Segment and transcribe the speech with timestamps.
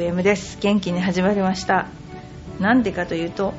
[0.00, 0.58] カーリーひとみのクラブ M です。
[0.60, 1.86] 元気に始まりました。
[2.58, 3.52] なんでかというと、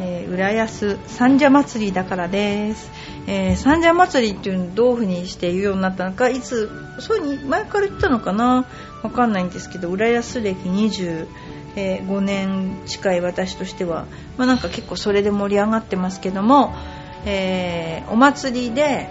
[0.00, 2.90] えー、浦安三社祭りだからです、
[3.26, 8.66] えー、三社祭りっていうのをどういう風にして言うようになったのかいつそういうに前から言ったのかな？
[9.02, 11.26] わかんないんですけど浦安歴20
[11.76, 16.74] え5年近い私としては、まあ、なんか結構それで盛り上がってますけども、
[17.24, 19.08] えー、お祭りで、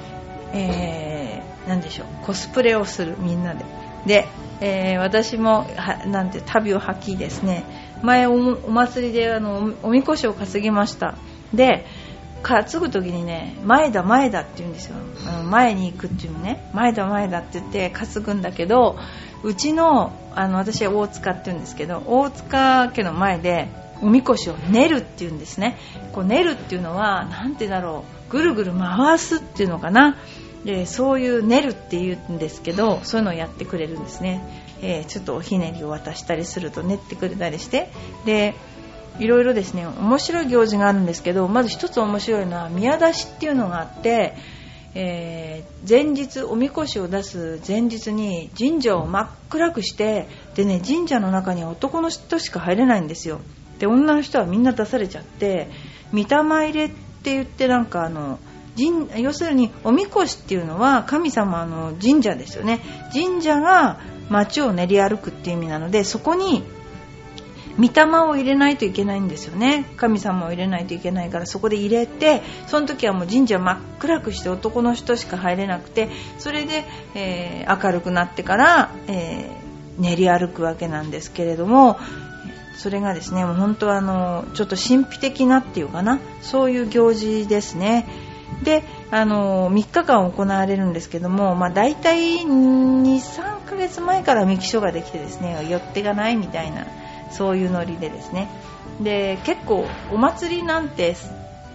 [0.54, 3.66] えー、何でしょうコスプレをするみんなで。
[4.06, 4.28] で、
[4.62, 7.64] えー、私もはなんて旅を吐きですね
[8.04, 11.16] 前お祭りであのおみこしを担ぎました。
[11.54, 11.86] で
[12.44, 14.96] 担ぐ時にね前だ前だって言うんですよ。
[15.50, 16.70] 前に行くっていうのね。
[16.74, 18.98] 前だ前だって言って担ぐんだけど
[19.44, 23.68] うちのあの私は大塚って言うんですけど大塚家の前で
[24.02, 25.78] おみこしを練るっていうんですね。
[26.14, 28.32] こう練るっていうのは何てだろう。
[28.32, 30.18] ぐるぐる回すっていうのかな。
[30.66, 34.42] でそういう練るっていうんですけどそういうのをやってくれるんですね、
[34.82, 37.90] えー、ちょっとおひねりを渡したりすると練ってくれたりして
[38.26, 38.54] で
[39.20, 44.36] いろいろですね面白い行事があるんですけどまず一つ面白いのは宮出しっていうのがあって
[44.94, 53.40] えー、前日おみこしを出す前日に神社を真っ暗くしてでね神社の中に男の人しか入れないんですよ。
[53.80, 55.70] で女の人はみんな出されちゃって
[56.12, 58.38] 御霊入れって言ってなんかあの
[58.78, 62.80] 要するにおみこしっていうのは神様の神社ですよね。
[63.14, 66.64] 神社が街を練り歩くっていう意味なのでそこに
[67.78, 69.86] 御霊を入れないといけないんですよね。
[69.98, 82.00] 神様を入れないといけないからそこで入れてその時はもう神社真っ暗くして男の人しか入れなくてそれで、えー、明るくなってから、えー、練り歩くわけなんですけれども
[82.78, 88.31] それがですねもう本当はあのちょっと神秘的なっていうかなそういう行事ですね。
[88.64, 96.86] であの3日間行われるんですけども、まあ、大体23ヶ月前からみき書ができてですね寄ってがないみたいな
[97.32, 98.50] そういうノリでですね。
[99.02, 101.16] で結構お祭りなんて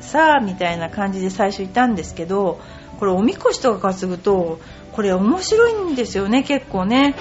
[0.00, 2.60] さあみたいな感じで最初いたんですけど
[2.98, 4.60] これおみこしとか担ぐと
[4.92, 7.16] これ面白いんですよね結構ね。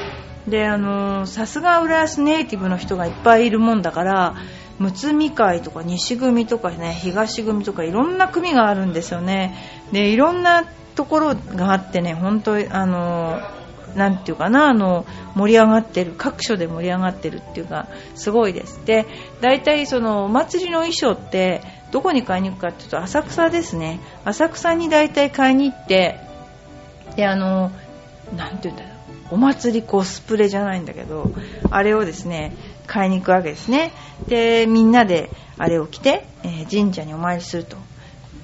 [0.48, 4.36] であのさすが浦安ネイティブの人がいっぱいいるもんだから
[4.80, 9.56] むつみ会とか西組とかね東組とかいろんな組があるんですよね。
[9.91, 10.66] でいろんな
[10.96, 13.40] ところがあってね本当あの
[13.96, 15.06] なんていうかなあの
[15.36, 18.84] 盛り上がってる各所で盛り上がってるっていうかすごいです。
[18.86, 19.06] で
[19.41, 21.62] 大体そのお祭りの衣装って
[21.92, 24.00] どこに買いに行くかっていうと浅草ですね。
[24.25, 26.19] 浅草に大体買いに行って
[27.16, 27.72] であの
[28.36, 28.96] なんていうんだろう。
[29.31, 31.31] お祭りコスプレじゃないんだけど
[31.72, 32.53] あれをですね
[32.95, 33.91] 買いに行くわけですね。
[34.29, 37.75] でみんなであれを着て、えー、神社にお参りすると。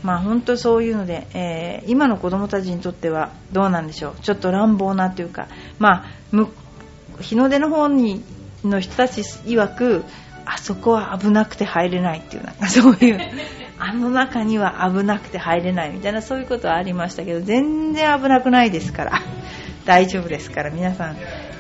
[0.04, 4.16] まあ本当そういうので、えー、今の子供たちにとってはどうなんでしょう。
[4.22, 5.48] ちょっと乱暴なというか。
[5.80, 6.06] まあ
[7.22, 8.26] 日の出の方に
[8.66, 10.04] の人たち曰く
[10.46, 13.20] あそこは危なくて入れないっていうなんかそういう。
[13.80, 19.22] あの中には危なくて入れないみたいなそういうことはありましたけど全然危なくないですから。
[19.86, 20.72] 大丈夫ですから。
[20.72, 21.18] 皆さん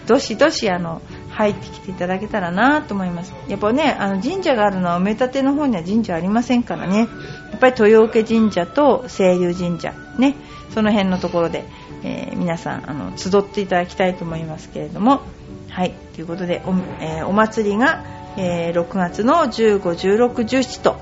[0.08, 1.02] どしどしあの
[1.41, 3.34] 入ってきていただけたらなと思います。
[3.47, 7.07] やっぱねあの神社があるのは埋め立ての方には神社ありませんからね。
[7.52, 10.35] やっぱり豊受神社と清流神社ね。
[10.74, 11.66] その辺のところで、
[12.03, 15.22] えー、皆さんあの集っていただきたいと思いますけれども。
[15.69, 15.94] はい。
[16.13, 18.03] ということでお,、えー、お祭りが、
[18.38, 20.97] えー、6月の15、16、17と、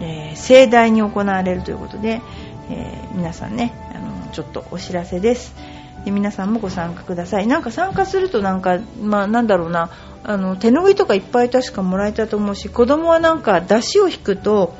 [0.00, 2.22] え盛大に行われるということで、
[2.70, 5.54] え皆さんねあのちょっとお知らせです。
[6.04, 7.46] で皆さんもご参加ください。
[7.46, 9.90] なんか参加するとなんか、まあ、なんだろうな。
[10.22, 14.74] あの手拭いとかいっぱい確かもらえたと思うし子供はなんか出汁を引くと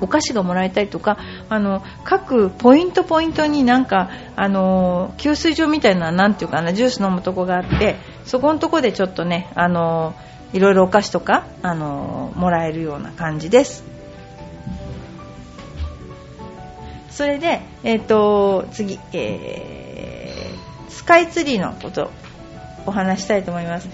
[0.00, 10.14] お菓子がもらえたりとかあの各ポイントポイントになんかあの給水所みたいななんていうかなジュース飲むとこがあってそこのとこでちょっとねあの
[10.52, 13.84] いろいろお菓子とかあのもらえるような感じです。
[17.10, 19.81] それで、えっ、ー、と次、えー、
[20.92, 22.10] スカイツリーのことを
[22.86, 23.88] お話したいと思います。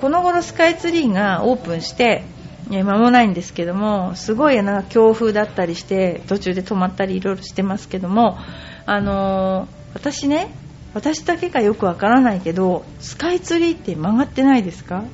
[0.00, 2.24] この頃スカイツリーがオープンして
[2.70, 8.38] 間もないんですけどもすごいなんか強風だったりして途中で止まったりいろいろしてますけども
[8.86, 10.48] あのー、私ね
[10.94, 15.04] 私だけがよくわからないけどスカイツリーって曲がってないですか？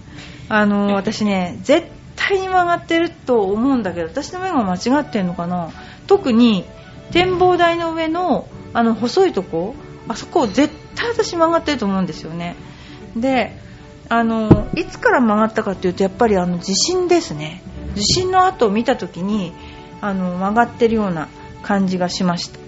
[0.48, 1.86] あのー、私ね絶
[2.16, 5.70] 対に曲がってると思うんだけど私の目が間違ってるのかな？
[6.06, 6.64] 特に
[7.10, 9.74] 展望台の上のあの細いとこ
[10.08, 12.56] あそこ絶対私曲がってると思うんですよね。
[13.16, 13.56] で
[14.08, 17.62] あのいつから曲がったかというとやっぱりあの地震ですね。
[17.94, 19.52] 地震の後を見た時に
[20.00, 21.28] あの曲がってるような
[21.62, 22.58] 感じがしました。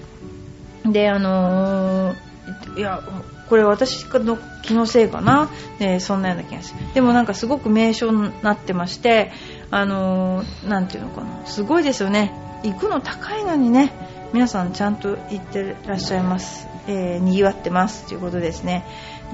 [0.91, 3.01] であのー、いや
[3.49, 6.75] これ私の気のせいかな、え、そんなような気がす。
[6.75, 9.33] るでもなんかすごく名所になってまして
[9.71, 11.47] あのー、なんていうのかな。
[11.47, 12.33] すごいですよね。
[12.63, 13.93] 行くの高いのにね。
[14.33, 18.85] 皆さんちゃんと行ってらっしゃいます、えー、にぎわってますということですね。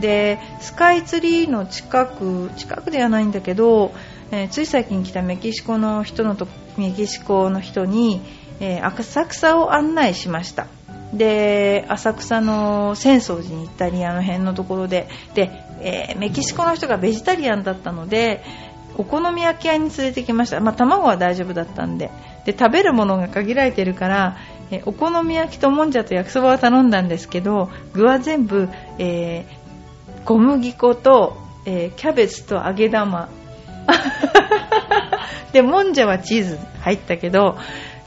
[0.01, 3.93] でスカイツリーの近く近くではないんだけど、
[4.31, 8.21] えー、つい最近来たメキシコの人のとメキシコの人に、
[8.61, 10.67] えー、浅草を案内しました。
[11.13, 15.09] で浅草の浅草寺に行ったりあの辺のところで。
[15.35, 18.43] で、えー、メキシコの人がベジタリアンだったので
[18.97, 22.11] お好み焼き屋に連れてきました、まあ、卵は大丈夫だったんで。
[22.45, 24.39] で食べるものが限られてるから
[24.71, 28.69] えお好み焼きともんじゃと焼きそばを頼んだんですけど具は全部、
[28.99, 33.29] えー、小麦粉と、えー、キャベツと揚げ玉。
[35.53, 37.57] でもんじゃはチーズ入ったけど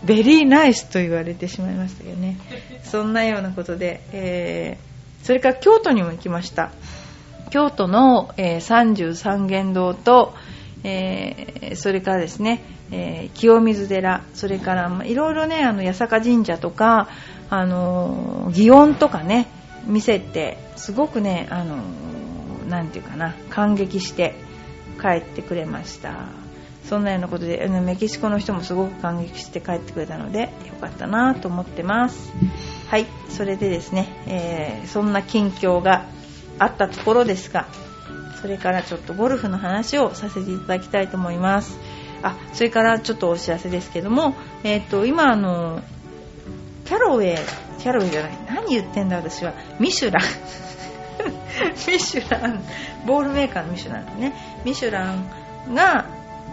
[0.04, 2.38] ベリーナイスと言われてしまいましたけどね。
[2.84, 6.72] そんなようなことで、えー、それから京都にも行きました。
[7.50, 10.34] 京都の、えー、33元堂と、
[10.84, 17.10] えー、それからですね、えー、清水寺それから、いろいろねあの八坂神社とか、
[17.50, 19.48] あの祇園とかね
[19.86, 21.78] 見せてすごくね、あの
[22.68, 24.36] なんていうかな感激して
[25.02, 26.30] 帰ってくれました。
[26.84, 30.48] そんなようなことでメキシコの人もすごく感激して帰ってくれたのでよ
[30.82, 32.34] かったなと思ってます。
[32.88, 36.08] はいそれでですね、えー、そんな近況が
[36.60, 37.68] あったところですが
[38.42, 41.78] それからちょっとゴルフの話をさせていただきたいと思います。
[42.24, 45.82] あそれからちょっとお知らせですけども、えーと、今あの
[46.86, 47.38] キャロウェイ
[47.80, 50.24] キャロウェイじゃない何言ってんだ私はミシュラン。
[51.88, 52.64] ミシュラン
[53.06, 54.34] ボールメーカーのミシュランね。
[54.66, 56.06] ミシュランが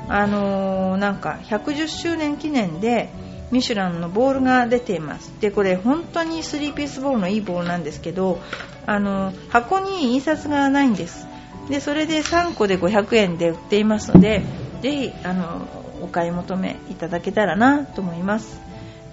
[0.08, 3.11] あのー、なんか110周年記念で
[3.50, 5.32] ミシュランのボールが出ています。
[5.41, 8.41] でこれ本当に3ピースボールのいいボールなんですけど
[8.88, 11.26] あの、箱に印刷がないんです。
[11.69, 14.43] でそれで3個で500円で売っていますので
[14.81, 15.67] ぜひあの
[16.03, 18.61] お買い求めいただけたらなと思います。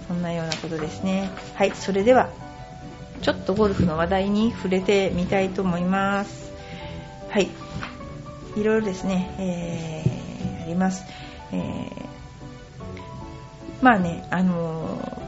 [0.08, 1.30] そんなようなことですね。
[1.54, 2.30] はいそれでは
[3.22, 6.52] ちょっとゴルフの話題に触れてみたいと思います。
[7.30, 7.50] はい
[8.56, 11.04] いろいろですね、えー、あります、
[11.52, 11.90] えー、
[13.82, 15.25] まあねあのー、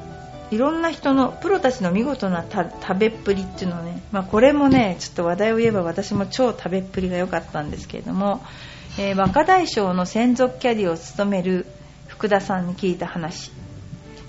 [0.51, 8.43] いろんな人のプロたちの見事な食べっぷりっていうのね、まあ、これもねちょっと話題を言えば私も超食べっぷりが良かったんですけれども、
[8.99, 11.67] えー、若大将の専属キャディを務める
[12.07, 13.53] 福田さんに聞いた話。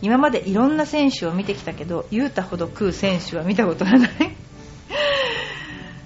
[0.02, 4.10] 今までいろんな選手を見てきたけど雄太ほど食う選手は見たことがない。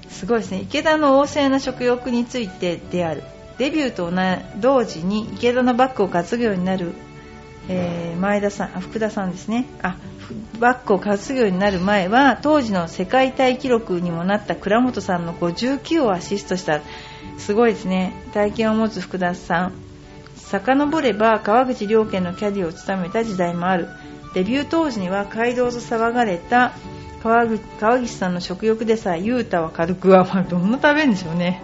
[0.09, 0.61] すごいですね。
[0.61, 3.23] 池田の旺盛な食欲についてである。
[3.57, 4.11] デビューと
[4.59, 6.93] 同時に池田のバッグを担ぐようになる、
[7.69, 9.65] えー、前田さん福田さんですね。
[9.81, 9.97] あ
[10.59, 16.81] バッグを担ぐようになる前は当時の世界タイ記録にもなった倉本さんの59をアシストした
[17.37, 18.13] すごいですね。
[18.33, 19.73] 体験を持つ福田さん。
[20.35, 23.87] 遡れば川口良家のキャディを務めた時代もある。
[24.33, 26.73] デビュー当時には街道と騒がれた
[27.23, 31.61] 川口さんの食欲でさえ雄太は軽くは、まあ、どんな食べるんでしょうね。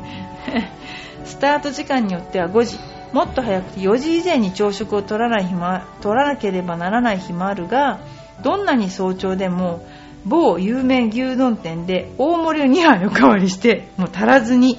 [1.25, 2.77] スタート時間によっては5時
[3.13, 7.99] もっと早くて4時以前に朝食を取らない日も取らなければならない日もあるが
[8.43, 9.85] どんなに早朝でも
[10.25, 14.77] 某有名牛丼店で大盛りを2杯おかわりしてもう足らずに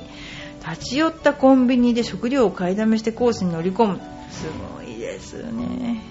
[0.66, 4.00] 立ち寄ったコンビニで食料を買いだめしてコースに乗り込む。
[4.30, 4.46] す
[4.76, 6.02] ごいですね。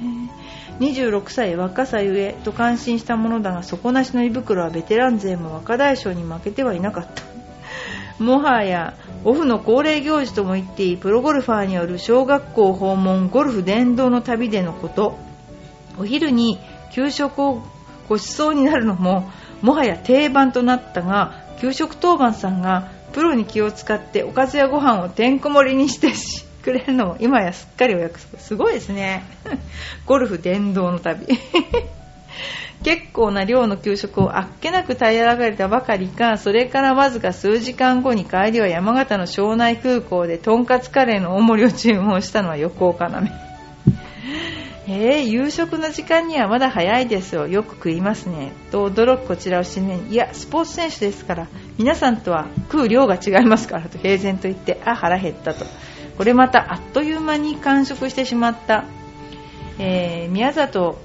[0.79, 7.23] 26歳若さゆえと感心したものだが底なしの胃袋はベテラン勢も若大将に負けてはいなかった。
[8.23, 8.95] もはや
[9.25, 15.17] オフの恒例行事とも言っていいプロゴルファーによる小学校訪問ゴルフ伝道の旅でのこと。
[15.97, 16.59] お昼に
[16.93, 17.61] 給食を
[18.07, 19.29] ご馳走になるのも
[19.61, 26.13] もはや定番となったが給食当番さんがプロに気を使っておかずやご飯をてんこ盛りにして
[26.63, 28.39] くれるのも今やすっかりお約束。
[28.39, 29.23] すごいですね。
[30.05, 31.27] ゴルフ電動の旅。
[32.83, 43.31] 結構な量の給食をあっけなく平らげたばかりかそれからわずか数時間後に帰りは山形の庄内空港でとんかつカレーの大盛りを注文したのは横岡なめ。
[44.87, 47.47] えー、夕食の時間にはまだ早いですよ。
[47.47, 48.53] よく食いますね。
[48.71, 55.65] と驚くこちらをしねいやスポーツ選手ですから皆さんとは食う量が違いますからと平然と言ってあ腹減ったと。
[56.17, 58.85] これまたあっという間に完食してしまった、
[59.77, 60.97] えー、宮里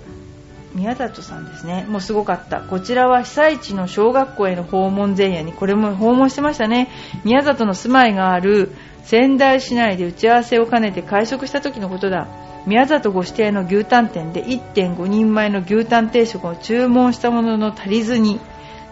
[0.75, 1.87] 宮里さんですね。
[1.89, 2.61] もうすごかった。
[2.61, 6.89] こちらは被災地の小学校への訪問前夜にこれも訪問してましたね。
[7.25, 8.73] 宮里の住まいがある
[9.05, 12.27] 仙台市内で打ち合わせを兼ねて会食した時のことだ。
[12.67, 18.41] 宮里ご指定の牛タン店で1.5人前の牛タン定食を注文したものの足りずに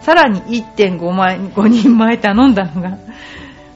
[0.01, 2.97] さらに1.5人前頼んだのが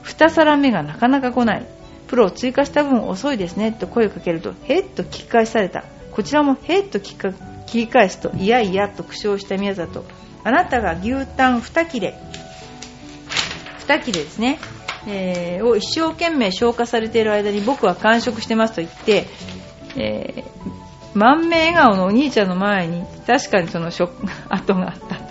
[0.04, 1.66] 2皿目がなかなか来ない。
[2.06, 5.84] プロを追加した分遅いですねと声をかけるとへっと聞き返された。
[6.10, 7.16] こちらもへっと聞
[7.68, 10.04] 切り返すといやいやと苦笑した宮里。
[10.44, 12.18] あなたが牛タン2切れ。
[13.86, 14.58] 2切れですね、
[15.06, 19.26] えー、を一生懸命消化されている間に僕は完食してますと言って、
[19.96, 23.88] えー、満面笑顔のお兄ちゃんの前に確かにその
[24.48, 25.27] 跡があった。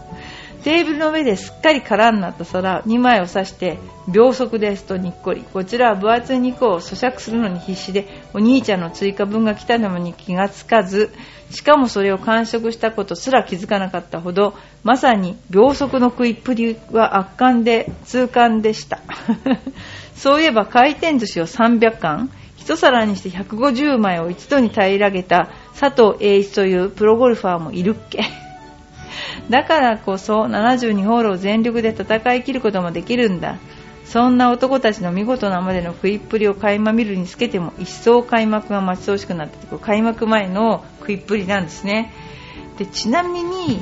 [0.68, 3.80] テーブルの上ですっかり空になった皿2枚を刺して
[4.14, 5.46] 秒速ですとにっこり。
[5.54, 11.14] こちらは分厚い肉を咀嚼するのに必死でお兄ちゃんの追加分が来たのに気がつかず
[11.52, 19.00] しかもそれを完食したことすら気づかなかったほどまさに秒速の食いっぷりは圧巻で痛感でした。
[20.18, 25.48] そういえば回転寿司を300貫一皿にして150枚を一度に平らげた
[25.80, 28.47] 佐藤栄一というプロゴルファーもいるっけ。
[29.50, 33.58] だからこそ72ホールを全力で戦い切ることもできるんだ。
[34.06, 42.14] そんな男たちの見事なまでの食いっぷりを垣間見るにつけても一層開幕が待ち遠しくなって開幕前の食いっぷりなんですね。
[42.78, 43.80] でちなみに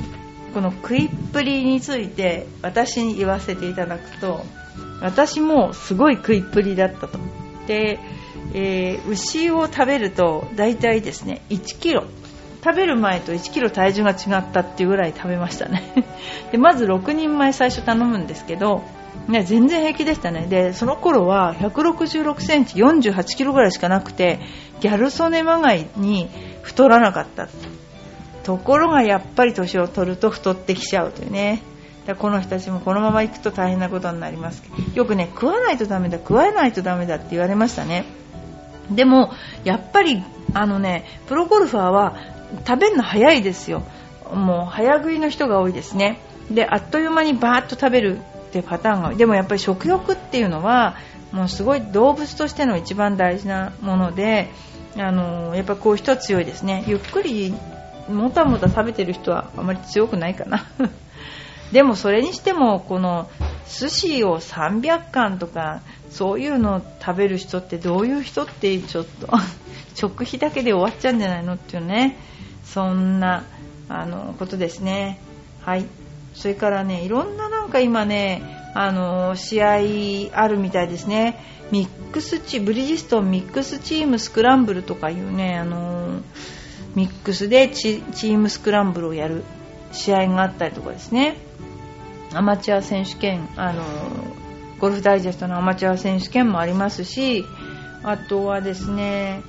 [0.52, 4.44] この食いっぷりについて私に言わせていただくと
[5.00, 7.18] 私もすごい食いっぷりだったと。
[7.68, 8.00] で、
[8.54, 12.00] えー、牛を食べると大体ですね1 k g
[12.66, 15.84] 食べる前と1 k g 体重が違ったっていうぐらい食べましたね。
[16.50, 18.82] でまず6人前最初頼むんですけど、
[19.28, 20.46] ね、全然平気でしたね。
[20.48, 24.40] でその頃は1 6 6センチ4 8キロぐらいしかなくて
[24.80, 26.28] ギャル曽根まがいに
[26.62, 27.46] 太らなかった。
[28.42, 31.62] ところがやっぱり年を取ると太ってきちゃうというね。
[32.18, 34.62] この人たちもこのまま行くと大変なことになります
[34.94, 38.04] よくね食わないとダメだ食わないとダメだって言われましたね。
[38.90, 39.32] でも
[39.64, 40.22] やっぱり
[40.54, 42.35] あのねプロゴルファーは
[42.66, 43.82] 食べるの早いですよ。
[44.32, 46.20] もう早食いの人が多いですね。
[46.50, 50.96] であっという間にバーッと食べるっていうパターンがでもやっぱり食欲っていうのは
[51.32, 54.48] もうすごい動物としての一番大事なもので
[54.96, 56.84] あのやっぱこういう人は強いですね。
[56.86, 57.54] ゆっくり
[58.08, 60.66] もたもた食べてる人はあまり強くないかな。
[61.72, 63.28] でもそれにしてもこの
[63.68, 69.28] 寿司を300貫とかそういうのを食べる人ってどういう人ってちょっと
[69.94, 72.16] 食費だけで終わっちゃうんじゃないのっていうね。
[72.72, 73.44] そんな
[73.88, 75.18] あのことですね。
[75.62, 75.86] はい。
[76.34, 78.42] それからね、いろんななんか今ね、
[78.74, 81.42] あの試合あるみたいですね。
[81.72, 86.20] ミックスチブリヂストンミックスチームスクランブルとかいうね、あの
[86.94, 89.44] ミックスでチームスクランブルをやる
[89.92, 91.36] 試合があったりとかですね。
[92.34, 93.82] アマチュア選手権、あの
[94.78, 97.44] ゴルフダイジェストのアマチュア選手権もありますし、
[98.02, 99.42] あとはですね、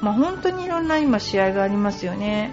[0.00, 2.52] まあ、本当にいろんな今試合がありますよね、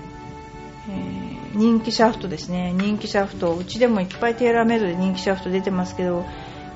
[0.89, 2.73] えー、人気シャフトですね。
[2.73, 6.25] 人気シャフトうちでもいっぱいテーラーメイドで人気シャフト出てますけど、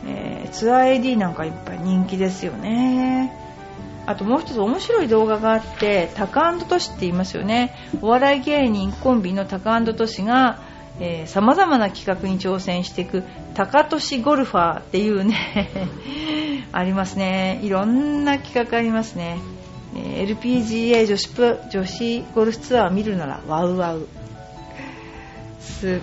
[0.06, 3.46] えー、ツアー AD なんかいっぱい人気ですよね。
[4.06, 7.74] あともう一つ面白い動画があってタカトシって言いますよね。
[8.02, 10.60] お笑い芸人コンビのタカトシが
[11.26, 15.70] さまざまな企画に挑戦していく高俊ゴルファーっていうね
[16.72, 17.60] ありますね。
[17.64, 19.38] いろんな企画ありますね。
[19.96, 24.08] え LPGA 女子プ女子ゴルフツアーを見るならワウワウ。
[25.60, 26.00] すっ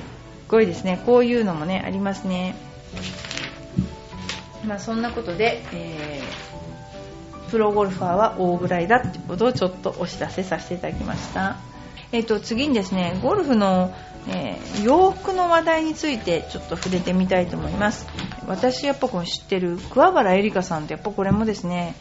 [0.49, 1.03] ごいですね。
[1.07, 2.55] こういうのもねありますね。
[4.67, 11.57] まあそんなことで、えー、プロゴルファーは大ぐらいだってことをちょっとお知らせさせていただきました。
[12.13, 13.95] えーと、次にですねゴルフの、
[14.29, 18.07] えー、洋服の話題についてちょっと触れてみたいと思います。
[18.47, 21.95] 私やっぱこの知ってる桑原絵里香さんってやっぱこれもですね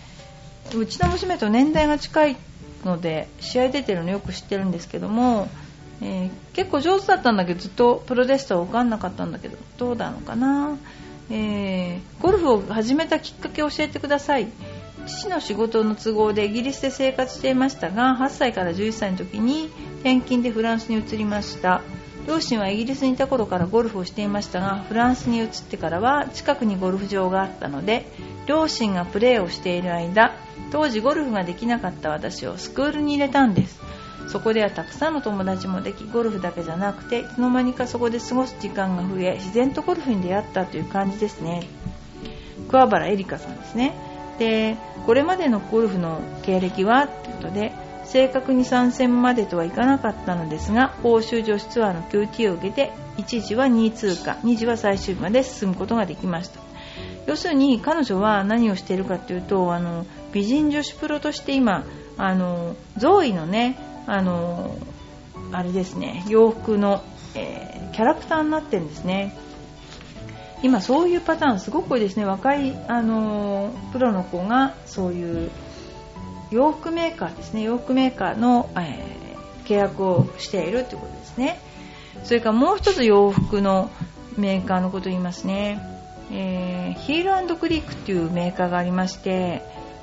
[0.79, 2.37] うちの娘と年代が近い
[2.85, 5.47] ので試合出てるのよく知ってるんですけども、
[6.01, 10.77] えー、結構上手だったんだけどずっとプロテストは分かんなかったんだけどどうなのかな、
[11.29, 14.47] えー、ゴルフを始めたきっかけを教えてください。
[15.07, 19.65] 父の仕事の都合でイギリスで生活していましたが8歳から11歳の時に
[20.01, 21.81] 転勤でフランスに移りました。
[22.27, 28.05] 両親はイギリスにいた頃からゴルフをしていましたがフランスに移ってからは近くにゴルフ場があったので
[28.45, 30.33] 両親がプレーをしている間
[30.71, 33.79] 当時ゴルフができなかった私をスクールに入れたんです。
[34.27, 41.63] そこではたくさんの友達もできゴルフだけじゃなくていつの間にかそこで過ごす時間が増え自然とゴルフに出会ったという感じですね。
[42.69, 43.93] 桑原絵里香さんですね。
[44.39, 47.73] でこれまでのゴルフの経歴はということで
[48.05, 56.70] 正確に参戦までとはいかなかったのですが欧州女子ツアーの QT を受けて一時は2位通過2時は最終日まで進むことができました。
[57.31, 61.85] 要するに彼女は何をしているかというとあの美人女子プロとして今
[62.17, 64.75] あのゾーイのねあの
[65.53, 67.01] あれですね洋服の、
[67.33, 69.37] えー、キャラクターになってるんですね。
[70.61, 72.25] 今そういうパターンすごく多いですね。
[72.25, 75.51] 若い、あのプロの子がそういう
[76.51, 77.63] 洋服メーカーですね。
[77.63, 81.59] 洋服メーカーの、えー、契約をしているということですね。
[82.25, 83.89] それからもう一つ洋服の
[84.37, 86.00] メーカーのことを言いますね、
[86.31, 89.61] えー、ヒールクリークっていうメーカーがありまして、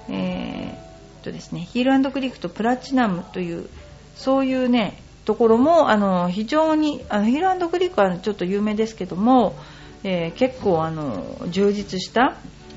[0.09, 3.69] えー、とですね、ヒールクリークとプラチナムという
[4.15, 9.57] そういうねところもあの非常にあのヒールクリークはちょっと有名ですけども、
[10.05, 12.37] えー、結構あの充実した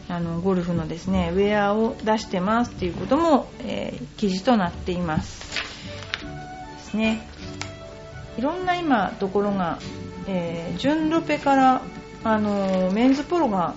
[0.10, 5.62] あのゴルフのですねウェアを出してますということも、えー、記事となっています。
[6.22, 7.28] ですね。
[8.38, 9.80] いろんな今ところが、
[10.28, 11.82] えー、ジュンロペから
[12.24, 13.76] あのメンズポロが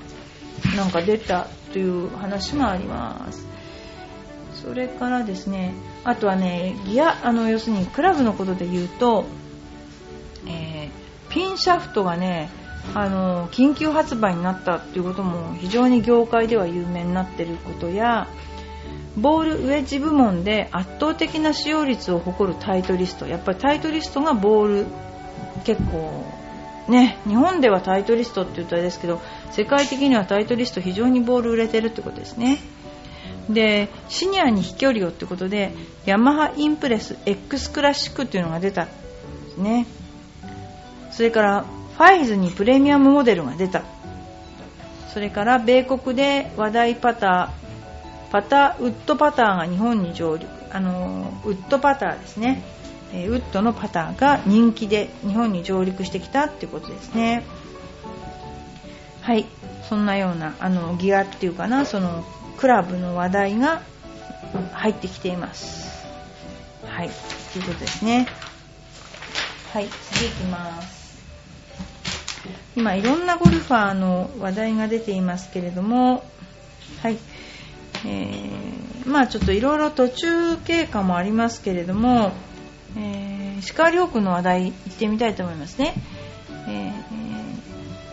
[0.76, 3.46] なんか出たという話もあります。
[4.54, 5.74] それからですね
[6.04, 9.26] あとはねギアあの要するにクラブのことで言うと、
[10.46, 12.48] えー、ピンシャフトがね
[12.94, 18.28] あの緊急発売になったっていうことも非常に業界では有名になってることや
[19.16, 23.26] ボールウェッジ部門で圧倒的な使用率を誇るタイトリスト。
[23.26, 24.86] やっぱりタイトリストがボール
[25.64, 26.24] 結構
[26.88, 29.20] ね日本ではタイトリストって言うとあれですけど
[29.52, 32.58] 世界的にはタイトリスト非常にボール売れてるってことですね。
[33.48, 35.72] でシニアに飛距離をってことで
[36.06, 38.92] ヤマハインプレス X クラシックっていうのが出たんで
[39.54, 39.86] すね。
[41.10, 41.64] それから
[41.96, 43.82] ファイズにプレミアムモデルが出た。
[45.12, 47.64] それから米国で話題パター
[48.32, 52.62] パターウッドパターが日本に上陸あのウッドパターですね。
[53.14, 57.44] えウッドのパターが人気で日本に上陸してきたっていうことですね。
[59.22, 59.46] はい。
[59.88, 62.24] そんなようなあのギアっていうかなその
[62.56, 63.82] クラブの話題が
[64.72, 66.04] 入ってきています。
[66.86, 67.10] はい。
[67.52, 68.26] ということですね。
[69.72, 69.86] はい。
[69.86, 71.22] 次いきます。
[72.76, 76.24] 今いろんなゴルファーの話題が出ていますけれども、
[77.00, 77.18] はい。
[78.04, 82.32] えー、まあちょっといろいろ途中経過もありますけれども、
[82.96, 85.94] えー、石川遼君の話題行ってみたいと思いますね、
[86.68, 86.94] えー、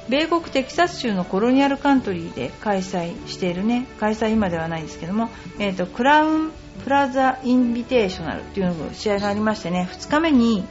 [0.09, 6.51] 米国テキサス州のコロニアルカントリーで開催しているね開催今ではないですけども、えーと、クラウン
[6.83, 10.65] プラザインビテーショナルっていうの試合がありましてね2日目に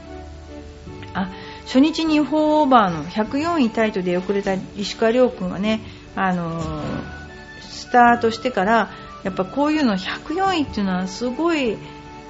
[1.13, 1.31] あ
[1.65, 5.81] 初日に4オーバーの104位タイトで遅れた石川遼君はね、
[6.15, 6.83] あのー、
[7.61, 8.89] スタートしてから
[9.23, 11.77] やっぱこういうの104位っていうのはすごい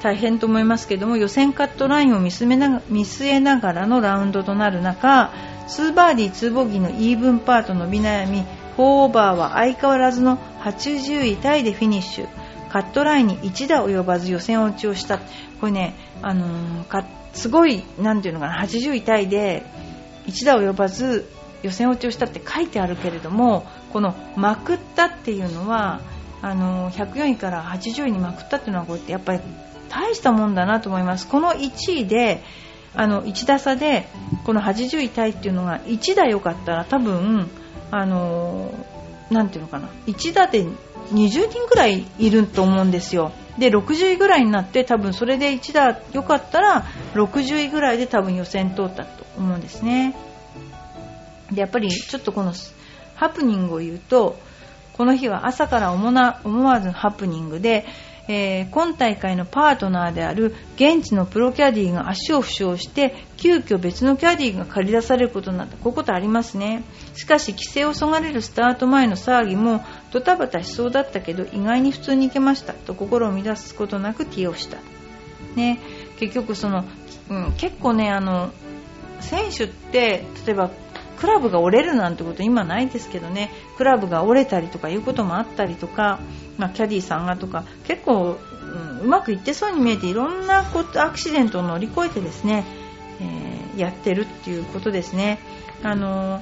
[0.02, 5.32] 大変と思いますけども予選カットラインを見据えな見据えながらのラウンドとなる中
[5.68, 8.44] 2バーディー2ボギーのイーブンパーと伸び悩み
[8.78, 12.28] 4オーバーは相変わらずの80位タイでフィニッシュ。
[12.72, 15.20] カットラインに1打及ばず予選落ちをした。
[15.60, 19.64] これね、あのーすごい、なんていうのかな、80位タイで
[20.26, 21.30] 1打及ばず
[21.64, 26.02] 予選落ちをしたって書いてあるけれども、このまくったっていうのは、
[26.42, 29.40] あの104位から80位にまくったっていうのはこうやってやっぱり
[29.92, 31.28] 大したもんだなと思います。
[31.28, 32.42] この1位で
[32.96, 34.08] あの1打差で
[34.46, 37.50] この80位タイっていうのが1打良かったら多分
[37.92, 38.74] あの
[39.30, 40.66] なていうのかな1打で
[41.14, 43.32] 20人ぐらいいると思うんですよ。
[43.58, 50.16] で60位ぐらいになって多分それで1打良かったら60位ぐらいで多分予選通ったと思うんですね
[51.52, 52.54] でやっぱりちょっとこの
[53.16, 54.38] ハプニングを言うと
[54.94, 57.86] この日は朝から思わずハプニングで
[58.34, 65.76] えー、今大会のパートナーである現地のプロキャディーが足を負傷して急遽別のキャディーが借り出されることになった。
[65.76, 66.84] こういうことありますね。
[67.14, 72.72] しかし規制をそがれるスタート前の騒ぎもドタバタしそうだったけど意外に普通に行けました。
[72.72, 74.78] と心を乱すことなくティーをした、
[75.58, 75.80] ね、
[76.18, 76.86] 結局その、
[77.30, 78.52] うん、結構ねあの
[79.20, 80.72] 選手って例えば
[81.22, 83.52] クラブが折れるなんてこと今ないですけどね。
[83.78, 86.20] クラブが折れたりとかいうこともあったりとか、
[86.58, 87.64] まあ、キャディーさんがとか。
[87.84, 88.40] 結構、
[89.00, 92.66] うん、うまくいってそうに見えていろんなことアクシデントを乗り越えてですね、
[93.20, 95.38] えー、やってるっていうことですね。
[95.84, 96.42] あの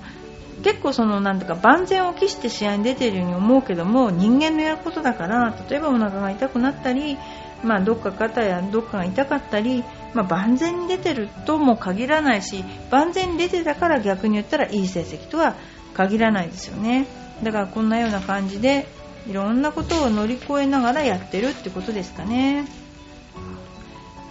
[0.64, 7.18] 結構そのなんとか万全を期して試合に出ているように思うけども人間のやることだから例えばお腹が痛くなったり、
[7.64, 15.56] まあ、どっか肩やどっかが痛かったりまあ、万全に出てるとも限らないし万全に出てたから逆に言ったらいい成績とは
[15.94, 17.08] 限らないですよね。
[17.44, 18.88] だからこんなような感じで
[19.28, 22.66] いろんなことを乗り越えながらやってるってことですかね。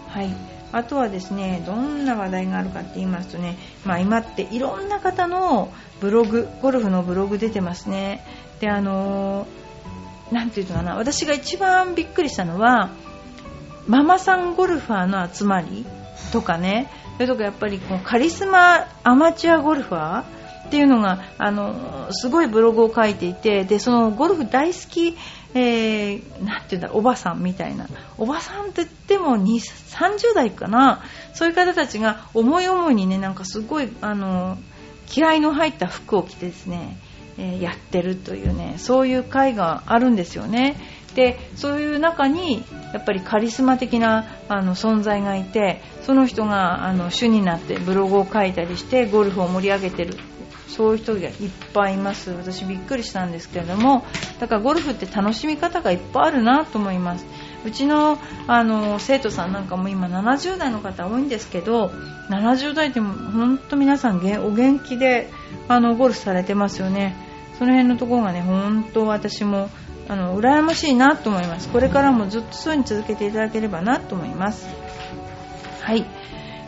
[0.09, 0.35] はい。
[0.71, 8.25] あとはですねどんな話題があるかって言いますとね、まあ、今っていろんな方のブログゴルフのブログ出てますね。
[8.61, 12.91] であのー、ていうのかな私が一番びっくりしたのは
[13.89, 15.85] ママさんゴルファーの集まり
[16.33, 16.91] とかね。
[17.15, 20.23] それとかやっぱりこうカリスマアマチュアゴルファー
[20.69, 25.17] っていうのがあのすごいブログを書いていてでそのゴルフ大好き
[25.55, 27.89] えー、なんていうんだおばさんみたいな。
[28.19, 31.03] おばさんって言っても30代かな。
[31.33, 34.59] そういう方たちが思い思いにねなんかすごいあの
[35.07, 36.99] 気合の入った服を着てですね、
[37.39, 40.77] え、やってるというねそういう会があるんですよね。
[41.15, 50.15] でそういう中にやっぱりカリスマ的なあの存在がいてその人があの主になってブログを書いたりしてゴルフを盛り上げてる。
[50.69, 51.33] そういう人がいっ
[51.73, 52.31] ぱいいます。
[52.31, 54.05] 私びっくりしたんですけれども
[54.39, 57.27] だからゴルフって楽しみ方がいっぱいあるなと思います。
[57.65, 61.91] うちのあの生徒さんなんかも今70代の方多いんですけど
[62.31, 65.31] 70代でも本当皆さんお元気で
[65.67, 67.17] あのゴルフされてますよね。
[67.59, 69.69] その辺のところがね本当私も
[70.09, 71.69] あの羨ましいなと思います。
[71.69, 74.67] これからもずっとそういうに続けていただければなと思います。
[75.83, 76.05] はい、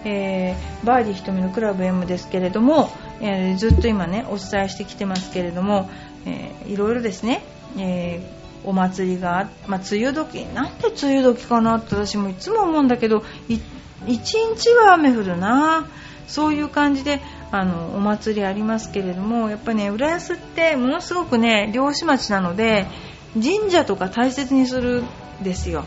[0.04, 5.90] えー、バーディー瞳のクラブ M ですけれども、えー、ずっと今ねお伝えしてきてますけれども、
[6.26, 7.42] えー、いろいろですね、
[7.78, 15.86] えー、お祭りが、まあ、梅雨時なんで梅雨時かなって私もいつも思うんだけど一日は雨降るな。
[16.26, 22.86] そういう感じであのお祭りありますけれどもやっぱりね浦安ってものすごくね漁師町なので
[23.34, 25.84] 神社とか大切にするんですよ。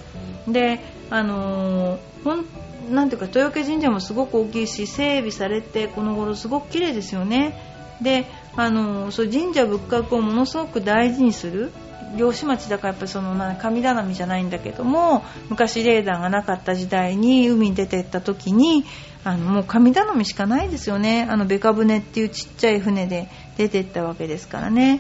[0.47, 0.79] で
[1.09, 2.45] あの、ほん
[2.91, 7.53] なんていうか豊家神社もすごく大きいし整備されてこの頃すごく綺麗ですよね。
[8.01, 8.25] で
[8.55, 11.71] あの、そう神社仏閣をものすごく大事にする。
[12.15, 18.85] 漁師町だからやっぱその神頼みじゃないんだけども昔レーダーがなかった時代に海に出てった時に
[19.23, 21.25] あのもう神頼みしかないですよね。
[21.29, 24.99] あのベカ船っていうちっちゃい船で出てったわけですからね。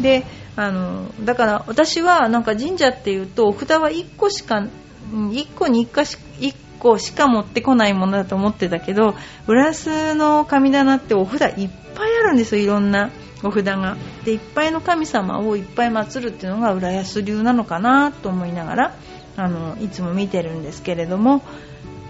[0.00, 0.24] で
[0.56, 4.66] あのだから私はなんか神社っていうとお札は1個しか
[5.10, 9.14] 1個に1個し1個しか持ってこないものだと思ってたけど
[9.46, 13.10] 浦安の神棚ってお札いっぱいあるんですよいろんな
[13.42, 13.96] お札が。
[14.24, 18.94] でいっぱいの神様をいっぱい祀るっていうのが浦安流なのかなと思いながら
[19.36, 21.42] あのいつも見てるんですけれども。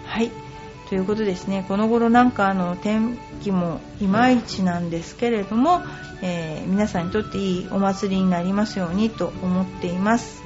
[0.07, 0.31] はい。
[0.89, 1.65] ということですね。
[1.67, 5.83] この頃なんかあの天気もいまいちなんですけれども、
[6.23, 10.43] えー、皆さんにとっていいお祭りになりますようにと思っています。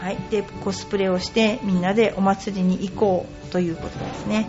[0.00, 0.18] はい。
[0.30, 4.48] でコスプレをしてみんなでお祭りに行こうということですね。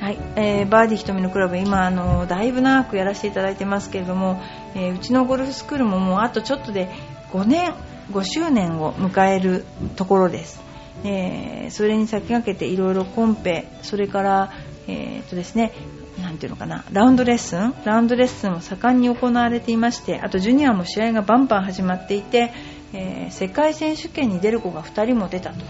[0.00, 4.40] はい、えー、バーディー瞳のクラブ今あのだいぶ長くやらせていただいてますけれども、
[4.74, 6.88] えー、うちのゴルフスクールももうあとちょっとで
[7.32, 7.74] 5年
[8.10, 9.66] 5周年を迎える
[9.96, 10.69] ところです。
[11.04, 14.52] えー、それに先駆けていろいろコンペそれから、
[14.86, 15.72] えーとですね、
[16.20, 22.52] なんていうのかなラウンドレッスンラウンドレッスンも盛んに行われていましてあとジュニアも試合がバンバン始まっていて、
[22.92, 25.64] えー、世界選手権に出る子が2人も出たと。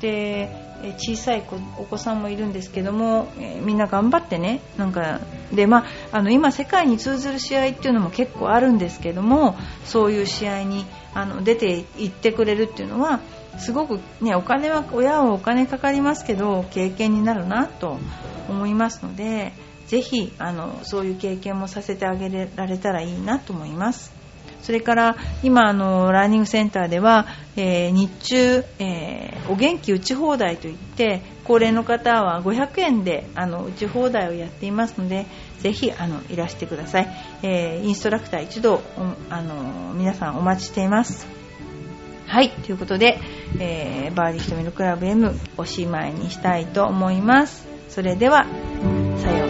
[0.00, 1.42] で小さい
[1.76, 5.18] お子さんもいるんですけども、えー、みんな頑張ってねなんか
[5.52, 5.78] で、ま
[6.12, 13.18] あ、あの今、世界に通ずる試合っていうのも結構あるんですけどもそういう試合にあの出ていってくれるっていうのは
[13.58, 17.98] すごく、ね、お金は親はお金かかりますけど経験になるなと
[18.48, 19.52] 思いますので
[19.86, 24.18] ぜひあのそういう経験もさせてあげられたらいいなと思います。
[24.62, 35.24] それから今あのラーニングセンターでは、えー、日中、えー、お元気打ち放題といって高齢の方は500円であの打ち放題をやっていますので
[35.60, 37.08] ぜひあのいらしてください、
[37.42, 38.82] えー、インストラクター一度
[39.30, 41.26] あの皆さんお待ちしています
[42.28, 43.18] はい、ということで、
[43.58, 47.66] えー、バーディー瞳のクラブ M おしまいにしたいと思います。
[47.88, 48.44] それでは、
[49.16, 49.47] さようなら